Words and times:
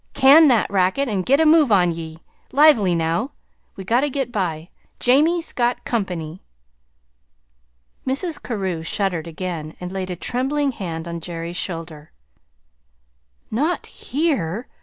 CAN 0.15 0.47
that 0.47 0.67
racket 0.71 1.07
and 1.07 1.27
get 1.27 1.39
a 1.39 1.45
move 1.45 1.71
on 1.71 1.91
ye. 1.91 2.17
Lively, 2.51 2.95
now! 2.95 3.33
We 3.75 3.83
gotta 3.83 4.09
get 4.09 4.31
by. 4.31 4.69
Jamie's 4.99 5.53
got 5.53 5.85
comp'ny." 5.85 6.41
Mrs. 8.07 8.41
Carew 8.41 8.81
shuddered 8.81 9.27
again, 9.27 9.75
and 9.79 9.91
laid 9.91 10.09
a 10.09 10.15
trembling 10.15 10.71
hand 10.71 11.07
on 11.07 11.19
Jerry's 11.19 11.55
shoulder. 11.57 12.11
"Not 13.51 13.85
HERE!" 13.85 14.67